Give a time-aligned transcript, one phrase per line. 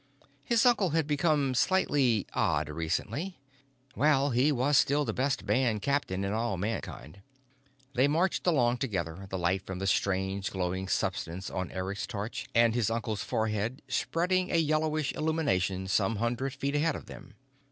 [0.43, 3.39] His uncle had become slightly odd recently.
[3.95, 7.21] Well, he was still the best band captain in all Mankind.
[7.93, 12.73] They marched along together, the light from the strange glowing substance on Eric's torch and
[12.73, 17.35] his uncle's forehead spreading a yellowish illumination some hundred feet ahead of them.